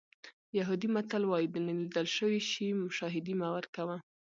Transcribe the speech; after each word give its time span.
یهودي 0.57 0.87
متل 0.95 1.23
وایي 1.27 1.47
د 1.51 1.55
نه 1.65 1.73
لیدل 1.79 2.07
شوي 2.17 2.39
شي 2.49 2.67
شاهدي 2.97 3.33
مه 3.39 3.47
ورکوه. 3.55 3.95